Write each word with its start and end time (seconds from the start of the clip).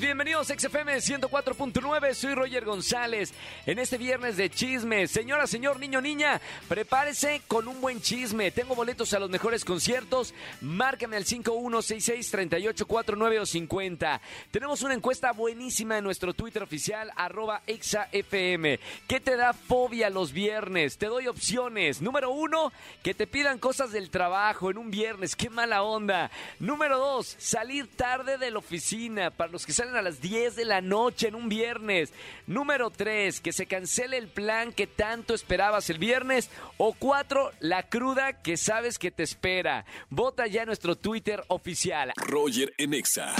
Bienvenidos 0.00 0.50
a 0.50 0.58
XFM 0.58 0.96
104.9, 0.96 2.14
soy 2.14 2.34
Roger 2.34 2.64
González. 2.64 3.34
En 3.66 3.78
este 3.78 3.98
viernes 3.98 4.38
de 4.38 4.48
chisme, 4.48 5.06
señora, 5.06 5.46
señor, 5.46 5.78
niño, 5.78 6.00
niña, 6.00 6.40
prepárese 6.66 7.42
con 7.46 7.68
un 7.68 7.78
buen 7.80 8.00
chisme. 8.00 8.50
Tengo 8.50 8.74
boletos 8.74 9.12
a 9.12 9.18
los 9.18 9.28
mejores 9.28 9.66
conciertos, 9.66 10.32
márcame 10.62 11.16
al 11.16 11.26
5166-3849 11.26 13.40
o 13.40 13.46
50. 13.46 14.20
Tenemos 14.50 14.80
una 14.82 14.94
encuesta 14.94 15.32
buenísima 15.32 15.98
en 15.98 16.04
nuestro 16.04 16.32
Twitter 16.32 16.62
oficial, 16.62 17.12
arroba 17.14 17.60
ExaFM. 17.66 18.80
¿Qué 19.06 19.20
te 19.20 19.36
da 19.36 19.52
fobia 19.52 20.08
los 20.08 20.32
viernes? 20.32 20.96
Te 20.96 21.04
doy 21.06 21.26
opciones. 21.26 22.00
Número 22.00 22.30
uno, 22.30 22.72
que 23.02 23.12
te 23.14 23.26
pidan 23.26 23.58
cosas 23.58 23.92
del 23.92 24.08
trabajo 24.10 24.70
en 24.70 24.78
un 24.78 24.90
viernes, 24.90 25.36
qué 25.36 25.50
mala 25.50 25.82
onda. 25.82 26.30
Número 26.60 26.96
dos, 26.98 27.36
salir 27.38 27.94
tarde 27.94 28.38
de 28.38 28.50
la 28.50 28.58
oficina 28.58 29.30
para 29.30 29.52
los 29.52 29.66
que 29.66 29.81
salen 29.82 29.96
a 29.96 30.02
las 30.02 30.20
10 30.20 30.54
de 30.54 30.64
la 30.64 30.80
noche 30.80 31.28
en 31.28 31.34
un 31.34 31.48
viernes. 31.48 32.12
Número 32.46 32.90
3, 32.90 33.40
que 33.40 33.52
se 33.52 33.66
cancele 33.66 34.16
el 34.16 34.28
plan 34.28 34.72
que 34.72 34.86
tanto 34.86 35.34
esperabas 35.34 35.90
el 35.90 35.98
viernes. 35.98 36.50
O 36.76 36.92
4, 36.92 37.50
la 37.58 37.88
cruda 37.88 38.42
que 38.42 38.56
sabes 38.56 38.98
que 38.98 39.10
te 39.10 39.24
espera. 39.24 39.84
Vota 40.08 40.46
ya 40.46 40.64
nuestro 40.64 40.94
Twitter 40.94 41.42
oficial. 41.48 42.12
Roger 42.16 42.72
en 42.78 42.94
Exa. 42.94 43.34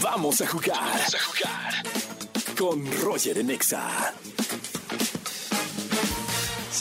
Vamos 0.00 0.40
a 0.40 0.46
jugar. 0.46 0.78
Vamos 0.78 1.14
a 1.14 1.22
jugar. 1.24 1.74
Con 2.56 3.02
Roger 3.02 3.38
en 3.38 3.50
Exa. 3.50 4.14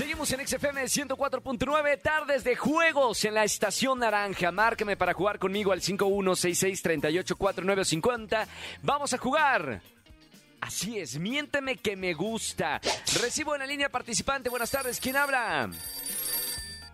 Seguimos 0.02 0.34
en 0.34 0.48
XFM 0.48 0.86
104.9, 0.86 2.02
tardes 2.02 2.44
de 2.44 2.56
juegos 2.56 3.24
en 3.24 3.36
la 3.36 3.44
estación 3.44 4.00
naranja. 4.00 4.52
Márqueme 4.52 4.98
para 4.98 5.14
jugar 5.14 5.38
conmigo 5.38 5.72
al 5.72 5.82
5166384950. 5.82 8.48
Vamos 8.82 9.14
a 9.14 9.20
jugar. 9.20 9.84
Así 10.60 10.98
es, 10.98 11.20
miénteme 11.20 11.78
que 11.78 11.96
me 11.96 12.16
gusta. 12.16 12.82
Recibo 13.22 13.54
en 13.54 13.60
la 13.60 13.68
línea 13.68 13.90
participante. 13.90 14.50
Buenas 14.50 14.72
tardes, 14.72 15.00
¿quién 15.00 15.18
habla? 15.18 15.70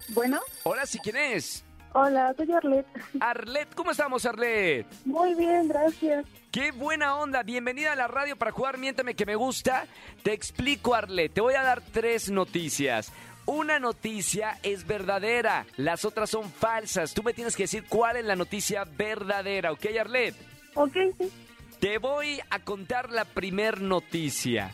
Bueno, 0.09 0.41
Hola, 0.63 0.85
¿sí 0.85 0.99
quién 1.01 1.15
es? 1.15 1.63
Hola, 1.93 2.33
soy 2.35 2.51
Arlet. 2.51 2.85
Arlet, 3.19 3.73
¿cómo 3.75 3.91
estamos, 3.91 4.25
Arlet? 4.25 4.85
Muy 5.05 5.33
bien, 5.35 5.67
gracias. 5.67 6.25
¡Qué 6.51 6.71
buena 6.71 7.17
onda! 7.17 7.43
Bienvenida 7.43 7.93
a 7.93 7.95
la 7.95 8.07
radio 8.07 8.35
para 8.35 8.51
jugar 8.51 8.77
Miénteme 8.77 9.15
que 9.15 9.25
me 9.25 9.35
gusta. 9.35 9.85
Te 10.23 10.33
explico, 10.33 10.95
Arlet. 10.95 11.33
Te 11.33 11.41
voy 11.41 11.55
a 11.55 11.63
dar 11.63 11.81
tres 11.91 12.29
noticias. 12.29 13.11
Una 13.45 13.79
noticia 13.79 14.57
es 14.61 14.85
verdadera, 14.85 15.65
las 15.77 16.03
otras 16.03 16.29
son 16.29 16.51
falsas. 16.51 17.13
Tú 17.13 17.23
me 17.23 17.33
tienes 17.33 17.55
que 17.55 17.63
decir 17.63 17.85
cuál 17.87 18.17
es 18.17 18.25
la 18.25 18.35
noticia 18.35 18.83
verdadera, 18.83 19.71
¿ok, 19.71 19.85
Arlet? 19.97 20.35
Ok, 20.75 20.93
sí. 21.17 21.31
Te 21.79 21.97
voy 21.97 22.41
a 22.49 22.59
contar 22.59 23.09
la 23.09 23.23
primer 23.23 23.79
noticia. 23.81 24.71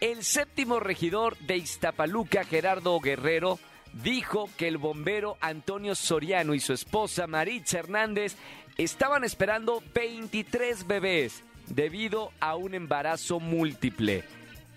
El 0.00 0.22
séptimo 0.22 0.78
regidor 0.78 1.36
de 1.38 1.56
Iztapaluca, 1.56 2.44
Gerardo 2.44 3.00
Guerrero, 3.00 3.58
dijo 4.02 4.48
que 4.56 4.68
el 4.68 4.78
bombero 4.78 5.36
Antonio 5.40 5.94
Soriano 5.94 6.54
y 6.54 6.60
su 6.60 6.72
esposa 6.72 7.26
Maritza 7.26 7.78
Hernández 7.78 8.36
estaban 8.76 9.24
esperando 9.24 9.82
23 9.94 10.86
bebés 10.86 11.42
debido 11.68 12.32
a 12.40 12.56
un 12.56 12.74
embarazo 12.74 13.40
múltiple. 13.40 14.24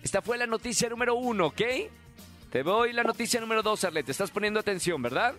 Esta 0.02 0.22
fue 0.22 0.38
la 0.38 0.46
noticia 0.46 0.88
número 0.88 1.14
uno, 1.14 1.48
¿ok? 1.48 1.62
Te 2.50 2.62
voy 2.62 2.92
la 2.92 3.04
noticia 3.04 3.40
número 3.40 3.62
dos, 3.62 3.84
Arlet. 3.84 4.06
Te 4.06 4.12
estás 4.12 4.30
poniendo 4.30 4.58
atención, 4.58 5.00
¿verdad? 5.02 5.34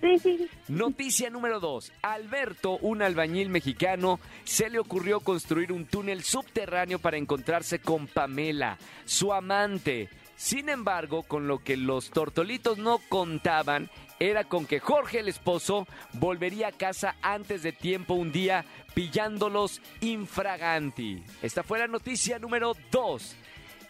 Sí, 0.00 0.18
sí, 0.18 0.36
sí. 0.36 0.50
Noticia 0.68 1.30
número 1.30 1.60
2. 1.60 1.92
Alberto, 2.02 2.76
un 2.82 3.00
albañil 3.00 3.48
mexicano, 3.48 4.20
se 4.44 4.68
le 4.68 4.78
ocurrió 4.78 5.20
construir 5.20 5.72
un 5.72 5.86
túnel 5.86 6.22
subterráneo 6.22 6.98
para 6.98 7.16
encontrarse 7.16 7.78
con 7.78 8.06
Pamela, 8.06 8.76
su 9.06 9.32
amante. 9.32 10.10
Sin 10.36 10.68
embargo, 10.68 11.22
con 11.22 11.46
lo 11.46 11.62
que 11.62 11.76
los 11.76 12.10
tortolitos 12.10 12.78
no 12.78 12.98
contaban 13.08 13.90
era 14.18 14.44
con 14.44 14.66
que 14.66 14.80
Jorge, 14.80 15.20
el 15.20 15.28
esposo, 15.28 15.86
volvería 16.14 16.68
a 16.68 16.72
casa 16.72 17.16
antes 17.22 17.62
de 17.62 17.72
tiempo 17.72 18.14
un 18.14 18.32
día 18.32 18.64
pillándolos 18.94 19.80
infraganti. 20.00 21.22
Esta 21.42 21.62
fue 21.62 21.78
la 21.78 21.86
noticia 21.86 22.38
número 22.38 22.74
2. 22.90 23.36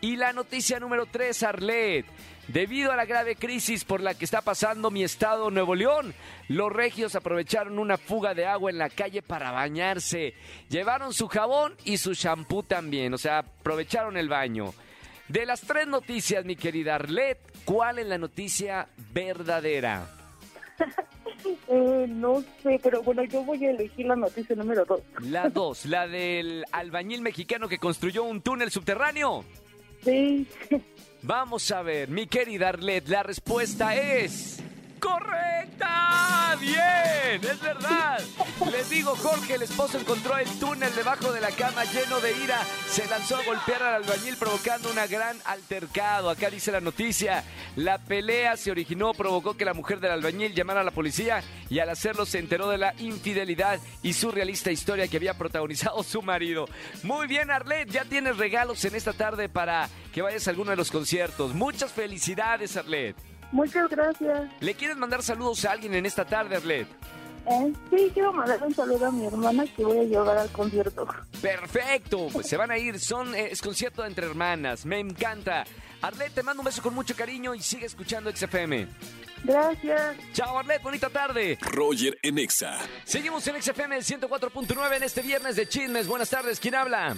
Y 0.00 0.16
la 0.16 0.32
noticia 0.32 0.78
número 0.80 1.06
3, 1.06 1.42
Arlet. 1.44 2.06
Debido 2.48 2.92
a 2.92 2.96
la 2.96 3.06
grave 3.06 3.36
crisis 3.36 3.84
por 3.84 4.02
la 4.02 4.12
que 4.12 4.26
está 4.26 4.42
pasando 4.42 4.90
mi 4.90 5.02
estado 5.02 5.50
Nuevo 5.50 5.74
León, 5.74 6.12
los 6.48 6.70
regios 6.70 7.14
aprovecharon 7.14 7.78
una 7.78 7.96
fuga 7.96 8.34
de 8.34 8.44
agua 8.44 8.70
en 8.70 8.76
la 8.76 8.90
calle 8.90 9.22
para 9.22 9.50
bañarse. 9.50 10.34
Llevaron 10.68 11.14
su 11.14 11.26
jabón 11.26 11.74
y 11.84 11.96
su 11.96 12.12
shampoo 12.12 12.62
también, 12.62 13.14
o 13.14 13.18
sea, 13.18 13.38
aprovecharon 13.38 14.18
el 14.18 14.28
baño. 14.28 14.74
De 15.28 15.46
las 15.46 15.62
tres 15.62 15.86
noticias, 15.86 16.44
mi 16.44 16.54
querida 16.54 16.96
Arlet, 16.96 17.38
¿cuál 17.64 17.98
es 17.98 18.06
la 18.06 18.18
noticia 18.18 18.88
verdadera? 19.12 20.08
Eh, 21.68 22.06
no 22.08 22.42
sé, 22.62 22.80
pero 22.82 23.02
bueno, 23.02 23.22
yo 23.24 23.42
voy 23.44 23.62
a 23.66 23.70
elegir 23.70 24.06
la 24.06 24.16
noticia 24.16 24.56
número 24.56 24.84
dos. 24.86 25.00
La 25.20 25.48
dos, 25.50 25.84
la 25.84 26.06
del 26.06 26.64
albañil 26.72 27.20
mexicano 27.20 27.68
que 27.68 27.78
construyó 27.78 28.24
un 28.24 28.40
túnel 28.40 28.70
subterráneo. 28.70 29.44
Sí. 30.02 30.46
Vamos 31.20 31.70
a 31.70 31.82
ver, 31.82 32.08
mi 32.08 32.26
querida 32.26 32.70
Arlet, 32.70 33.08
la 33.08 33.22
respuesta 33.22 33.94
es... 33.94 34.63
¡Correcta! 35.04 36.56
¡Bien! 36.58 37.42
¡Es 37.42 37.60
verdad! 37.60 38.20
Les 38.72 38.88
digo, 38.88 39.14
Jorge, 39.16 39.54
el 39.54 39.62
esposo 39.62 39.98
encontró 39.98 40.38
el 40.38 40.48
túnel 40.58 40.94
debajo 40.94 41.30
de 41.30 41.42
la 41.42 41.50
cama 41.50 41.84
lleno 41.84 42.20
de 42.20 42.32
ira. 42.42 42.58
Se 42.88 43.06
lanzó 43.06 43.36
a 43.36 43.44
golpear 43.44 43.82
al 43.82 44.02
albañil 44.02 44.36
provocando 44.38 44.90
una 44.90 45.06
gran 45.06 45.36
altercado. 45.44 46.30
Acá 46.30 46.48
dice 46.48 46.72
la 46.72 46.80
noticia. 46.80 47.44
La 47.76 47.98
pelea 47.98 48.56
se 48.56 48.70
originó, 48.70 49.12
provocó 49.12 49.58
que 49.58 49.66
la 49.66 49.74
mujer 49.74 50.00
del 50.00 50.12
albañil 50.12 50.54
llamara 50.54 50.80
a 50.80 50.84
la 50.84 50.90
policía 50.90 51.42
y 51.68 51.80
al 51.80 51.90
hacerlo 51.90 52.24
se 52.24 52.38
enteró 52.38 52.70
de 52.70 52.78
la 52.78 52.94
infidelidad 52.98 53.80
y 54.02 54.14
surrealista 54.14 54.70
historia 54.70 55.06
que 55.06 55.18
había 55.18 55.36
protagonizado 55.36 56.02
su 56.02 56.22
marido. 56.22 56.66
Muy 57.02 57.26
bien, 57.26 57.50
Arlet, 57.50 57.90
ya 57.90 58.06
tienes 58.06 58.38
regalos 58.38 58.82
en 58.86 58.94
esta 58.94 59.12
tarde 59.12 59.50
para 59.50 59.90
que 60.14 60.22
vayas 60.22 60.46
a 60.46 60.50
alguno 60.50 60.70
de 60.70 60.76
los 60.76 60.90
conciertos. 60.90 61.52
Muchas 61.52 61.92
felicidades, 61.92 62.76
Arlet. 62.78 63.33
Muchas 63.54 63.88
gracias. 63.88 64.50
¿Le 64.58 64.74
quieres 64.74 64.96
mandar 64.96 65.22
saludos 65.22 65.64
a 65.64 65.70
alguien 65.70 65.94
en 65.94 66.06
esta 66.06 66.24
tarde, 66.24 66.56
Arlet? 66.56 66.88
Eh, 67.46 67.72
sí, 67.88 68.10
quiero 68.12 68.32
mandar 68.32 68.60
un 68.60 68.74
saludo 68.74 69.06
a 69.06 69.12
mi 69.12 69.26
hermana 69.26 69.64
que 69.76 69.84
voy 69.84 69.98
a 69.98 70.02
llevar 70.02 70.36
al 70.36 70.50
concierto. 70.50 71.06
Perfecto, 71.40 72.26
pues 72.32 72.48
se 72.48 72.56
van 72.56 72.72
a 72.72 72.78
ir, 72.78 72.98
son 72.98 73.32
eh, 73.32 73.50
es 73.52 73.62
concierto 73.62 74.04
entre 74.04 74.26
hermanas, 74.26 74.84
me 74.84 74.98
encanta. 74.98 75.62
Arlet, 76.02 76.34
te 76.34 76.42
mando 76.42 76.62
un 76.62 76.64
beso 76.64 76.82
con 76.82 76.96
mucho 76.96 77.14
cariño 77.14 77.54
y 77.54 77.60
sigue 77.60 77.86
escuchando 77.86 78.28
XFM. 78.34 78.88
Gracias. 79.44 80.16
Chao 80.32 80.58
Arlet, 80.58 80.82
bonita 80.82 81.08
tarde. 81.08 81.56
Roger 81.60 82.18
en 82.22 82.38
Exa. 82.38 82.76
Seguimos 83.04 83.46
en 83.46 83.62
XFM 83.62 83.98
104.9 83.98 84.96
en 84.96 85.02
este 85.04 85.22
viernes 85.22 85.54
de 85.54 85.68
chismes. 85.68 86.08
Buenas 86.08 86.28
tardes, 86.28 86.58
¿quién 86.58 86.74
habla? 86.74 87.14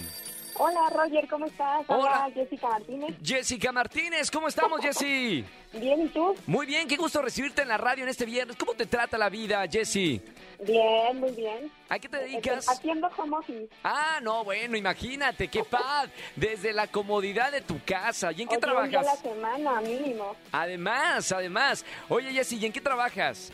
Hola 0.59 0.89
Roger, 0.89 1.27
¿cómo 1.27 1.45
estás? 1.45 1.85
Hola. 1.87 2.29
Jessica 2.33 2.67
Martínez. 2.67 3.15
Jessica 3.23 3.71
Martínez, 3.71 4.31
¿cómo 4.31 4.47
estamos, 4.47 4.81
Jessy? 4.81 5.45
Bien, 5.73 6.01
¿y 6.01 6.07
tú? 6.07 6.33
Muy 6.47 6.65
bien, 6.65 6.87
qué 6.87 6.95
gusto 6.97 7.21
recibirte 7.21 7.61
en 7.61 7.67
la 7.67 7.77
radio 7.77 8.03
en 8.03 8.09
este 8.09 8.25
viernes. 8.25 8.55
¿Cómo 8.57 8.73
te 8.73 8.87
trata 8.87 9.19
la 9.19 9.29
vida, 9.29 9.63
Jessy? 9.69 10.19
Bien, 10.65 11.19
muy 11.19 11.31
bien. 11.31 11.71
¿A 11.89 11.99
qué 11.99 12.09
te 12.09 12.17
dedicas? 12.17 12.67
Haciendo 12.67 13.07
home 13.15 13.37
office. 13.37 13.67
Ah, 13.83 14.19
no, 14.23 14.43
bueno, 14.43 14.75
imagínate, 14.75 15.47
qué 15.47 15.63
paz. 15.63 16.09
Desde 16.35 16.73
la 16.73 16.87
comodidad 16.87 17.51
de 17.51 17.61
tu 17.61 17.79
casa. 17.85 18.31
¿Y 18.31 18.41
en 18.41 18.47
qué 18.47 18.55
Oye, 18.55 18.65
un 18.75 18.89
día 18.89 18.99
a 19.01 19.03
la 19.03 19.15
trabajas? 19.15 19.19
semana, 19.21 19.81
mínimo. 19.81 20.35
Además, 20.51 21.31
además. 21.31 21.85
Oye, 22.09 22.31
Jessy, 22.33 22.57
¿y 22.57 22.65
en 22.65 22.73
qué 22.73 22.81
trabajas? 22.81 23.51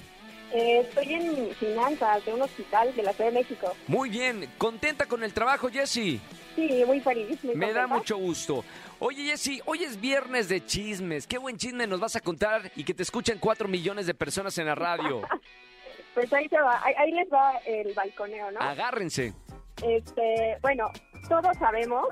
Eh, 0.53 0.81
estoy 0.87 1.13
en 1.15 1.55
finanzas 1.55 2.23
de 2.23 2.33
un 2.33 2.43
hospital 2.43 2.95
de 2.95 3.03
la 3.03 3.11
Ciudad 3.11 3.31
de 3.31 3.39
México. 3.39 3.75
Muy 3.87 4.09
bien, 4.09 4.49
contenta 4.57 5.05
con 5.05 5.23
el 5.23 5.33
trabajo, 5.33 5.67
Jessy. 5.69 6.21
Sí, 6.55 6.83
muy 6.85 6.99
feliz. 6.99 7.43
muy 7.43 7.55
Me 7.55 7.73
da 7.73 7.87
mucho 7.87 8.17
gusto. 8.17 8.63
Oye, 8.99 9.23
Jessy, 9.25 9.61
hoy 9.65 9.83
es 9.83 9.99
viernes 9.99 10.49
de 10.49 10.65
chismes. 10.65 11.27
Qué 11.27 11.37
buen 11.37 11.57
chisme 11.57 11.87
nos 11.87 11.99
vas 11.99 12.15
a 12.15 12.19
contar 12.19 12.71
y 12.75 12.83
que 12.83 12.93
te 12.93 13.03
escuchen 13.03 13.37
cuatro 13.39 13.67
millones 13.67 14.05
de 14.05 14.13
personas 14.13 14.57
en 14.57 14.67
la 14.67 14.75
radio. 14.75 15.21
Pues 16.13 16.31
ahí 16.31 16.47
se 16.47 16.61
va, 16.61 16.79
ahí, 16.85 16.93
ahí 16.95 17.11
les 17.11 17.27
va 17.27 17.53
el 17.65 17.91
balconeo, 17.95 18.51
¿no? 18.51 18.59
Agárrense. 18.59 19.33
Este, 19.81 20.59
bueno, 20.61 20.91
todos 21.27 21.57
sabemos, 21.57 22.05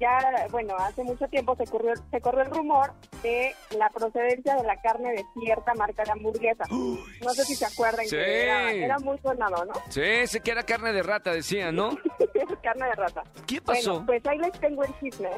ya, 0.00 0.46
bueno, 0.50 0.74
hace 0.78 1.04
mucho 1.04 1.28
tiempo 1.28 1.54
se 1.54 1.66
corrió, 1.66 1.92
se 2.10 2.20
corrió 2.22 2.44
el 2.44 2.50
rumor 2.50 2.94
de 3.24 3.54
la 3.76 3.88
procedencia 3.90 4.54
de 4.54 4.62
la 4.64 4.80
carne 4.80 5.10
de 5.12 5.24
cierta 5.40 5.74
marca 5.74 6.04
de 6.04 6.12
hamburguesa. 6.12 6.64
No 6.70 7.30
sé 7.34 7.44
si 7.44 7.54
se 7.56 7.64
acuerdan 7.64 8.04
Sí. 8.04 8.14
que 8.16 8.42
era, 8.44 8.70
era 8.72 8.98
muy 8.98 9.18
sonado, 9.18 9.64
¿no? 9.64 9.72
Sí, 9.88 10.26
sé 10.26 10.40
que 10.40 10.50
era 10.52 10.62
carne 10.62 10.92
de 10.92 11.02
rata, 11.02 11.32
decían, 11.32 11.74
¿no? 11.74 11.96
carne 12.62 12.86
de 12.86 12.92
rata. 12.94 13.22
¿Qué 13.46 13.60
pasó? 13.60 13.92
Bueno, 14.02 14.06
pues 14.06 14.26
ahí 14.26 14.38
les 14.38 14.52
tengo 14.60 14.84
el 14.84 14.98
chisme. 15.00 15.30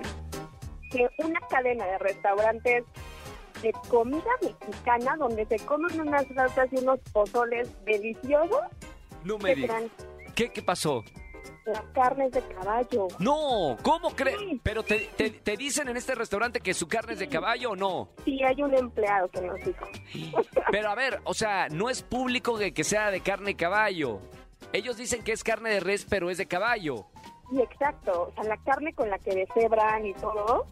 que 0.91 1.09
una 1.19 1.41
cadena 1.49 1.87
de 1.87 1.99
restaurantes 1.99 2.85
de 3.63 3.73
comida 3.89 4.31
mexicana 4.43 5.17
donde 5.17 5.47
se 5.47 5.57
comen 5.65 6.01
unas 6.01 6.27
flautas 6.27 6.69
y 6.73 6.77
unos 6.79 7.01
pozoles 7.13 7.69
deliciosos, 7.85 8.61
No. 9.25 9.39
¿Qué, 10.35 10.51
¿Qué 10.51 10.63
pasó? 10.63 11.03
La 11.67 11.83
carne 11.93 12.27
es 12.27 12.33
de 12.33 12.43
caballo. 12.43 13.09
No, 13.19 13.77
¿cómo 13.83 14.11
crees? 14.11 14.39
Sí. 14.39 14.61
Pero 14.63 14.83
te, 14.83 15.09
te- 15.17 15.31
te 15.31 15.57
dicen 15.57 15.89
en 15.89 15.97
este 15.97 16.15
restaurante 16.15 16.61
que 16.61 16.75
su 16.75 16.87
carne 16.89 17.15
es 17.15 17.19
de 17.19 17.29
caballo 17.29 17.71
o 17.73 17.77
no. 17.77 18.09
Sí, 18.25 18.43
hay 18.43 18.63
un 18.63 18.75
empleado 18.75 19.29
que 19.29 19.41
nos 19.41 19.57
dijo. 19.65 19.87
Pero 20.71 20.91
a 20.91 20.95
ver, 20.95 21.21
o 21.25 21.35
sea, 21.35 21.69
no 21.71 21.91
es 21.91 22.03
público 22.03 22.59
de 22.59 22.73
que 22.73 22.85
sea 22.85 23.11
de 23.11 23.21
carne 23.21 23.53
y 23.53 23.55
caballo. 23.55 24.21
Ellos 24.73 24.97
dicen 24.97 25.23
que 25.23 25.33
es 25.33 25.43
carne 25.45 25.71
de 25.71 25.81
res, 25.81 26.07
pero 26.09 26.29
es 26.31 26.39
de 26.39 26.47
caballo. 26.47 27.07
Sí, 27.51 27.61
exacto. 27.61 28.29
O 28.31 28.35
sea, 28.35 28.45
la 28.45 28.57
carne 28.65 28.93
con 28.95 29.09
la 29.09 29.19
que 29.19 29.33
deshebran 29.35 30.05
y 30.07 30.15
todo 30.15 30.67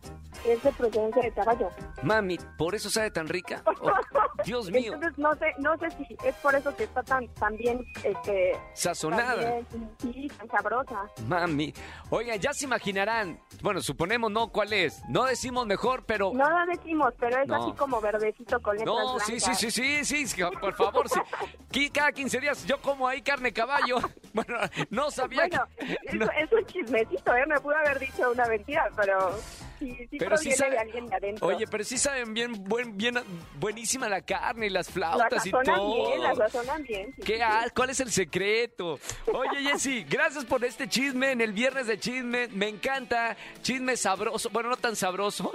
es 0.44 0.62
de 0.62 0.72
procedencia 0.72 1.22
de 1.22 1.32
caballo. 1.32 1.70
Mami, 2.02 2.38
¿por 2.58 2.74
eso 2.74 2.90
sabe 2.90 3.10
tan 3.10 3.28
rica? 3.28 3.62
Oh, 3.80 3.90
Dios 4.44 4.70
mío, 4.70 4.92
Entonces 4.94 5.18
no 5.18 5.34
sé, 5.36 5.54
no 5.58 5.76
sé 5.78 5.90
si 5.92 6.16
es 6.24 6.34
por 6.36 6.54
eso 6.54 6.74
que 6.76 6.84
está 6.84 7.02
tan, 7.02 7.26
tan 7.34 7.56
bien, 7.56 7.84
este, 8.02 8.52
sazonada. 8.74 9.60
sí, 10.00 10.28
tan 10.38 10.48
sabrosa. 10.50 11.04
Mami. 11.26 11.72
Oigan, 12.10 12.38
ya 12.38 12.52
se 12.52 12.64
imaginarán. 12.66 13.40
Bueno, 13.62 13.80
suponemos 13.80 14.30
no 14.30 14.48
cuál 14.48 14.72
es. 14.72 15.02
No 15.08 15.24
decimos 15.24 15.66
mejor, 15.66 16.04
pero. 16.04 16.32
No 16.34 16.48
lo 16.48 16.66
decimos, 16.66 17.12
pero 17.18 17.40
es 17.40 17.48
No. 17.48 17.62
así 17.62 17.72
como 17.76 18.00
verdecito 18.00 18.60
con 18.60 18.76
letras 18.76 18.94
No, 18.94 19.18
sí, 19.20 19.40
sí, 19.40 19.46
blancas. 19.46 19.58
sí, 19.58 19.70
sí, 19.70 20.04
sí, 20.04 20.26
sí, 20.26 20.42
por 20.60 20.74
favor. 20.74 21.08
sí. 21.08 21.90
Cada 21.94 22.12
15 22.12 22.40
días 22.40 22.64
yo 22.66 22.80
como 22.80 23.08
ahí 23.08 23.22
carne 23.22 23.52
caballo. 23.52 23.96
Bueno, 24.34 24.58
no 24.90 25.12
sabía 25.12 25.42
Bueno, 25.46 25.64
que... 25.78 25.96
es, 26.06 26.14
no, 26.14 26.26
es 26.36 26.50
un 26.52 26.66
chismecito, 26.66 27.36
¿eh? 27.36 27.44
Me 27.46 27.60
pudo 27.60 27.76
haber 27.76 28.00
dicho 28.00 28.32
una 28.32 28.44
mentira, 28.46 28.90
pero 28.96 29.30
sí, 29.78 30.06
sí 30.10 30.16
Pero 30.18 30.36
sí 30.36 30.52
sabe- 30.52 30.78
alguien 30.78 31.06
de 31.08 31.16
adentro. 31.16 31.46
Oye, 31.46 31.66
pero 31.66 31.84
sí 31.84 31.98
saben 31.98 32.34
bien, 32.34 32.52
buen, 32.64 32.96
bien, 32.96 33.18
buenísima 33.58 34.08
la 34.08 34.22
carne 34.22 34.66
y 34.66 34.70
las 34.70 34.86
la 34.88 34.92
flautas 34.92 35.46
y 35.46 35.50
todo. 35.50 36.06
bien, 36.08 36.22
la 36.22 36.34
sazonan 36.34 36.82
bien. 36.82 37.12
sí, 37.16 37.22
¿Qué 37.22 37.36
sí, 37.38 37.70
¿Cuál 37.74 37.90
es 37.90 38.00
el 38.00 38.10
secreto? 38.10 38.98
Oye, 39.32 39.70
Jessy, 39.70 40.04
gracias 40.04 40.44
por 40.44 40.64
este 40.64 40.88
chisme 40.88 41.32
en 41.32 41.40
el 41.40 41.52
viernes 41.52 41.86
de 41.86 41.98
chisme. 41.98 42.48
Me 42.48 42.68
encanta. 42.68 43.36
Chisme 43.62 43.96
sabroso. 43.96 44.50
Bueno, 44.50 44.68
no 44.70 44.76
tan 44.76 44.96
sabroso, 44.96 45.52